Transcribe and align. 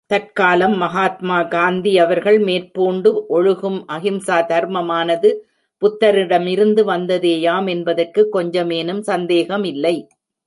தற்காலம் 0.09 0.73
மஹாத்மா 0.81 1.47
காந்தி 1.47 1.97
அவர்கள் 1.97 2.39
மேற்பூண்டு 2.39 3.09
ஒழுகும் 3.29 3.79
அஹிம்சா 3.91 4.37
தர்மமானது, 4.47 5.29
புத்தரிடமிருந்து 5.81 6.81
வந்ததேயாம் 6.83 7.67
என்பதற்கு 7.67 8.29
கொஞ்சமேனும் 8.33 9.01
சந்தேகமில்லை. 9.01 9.95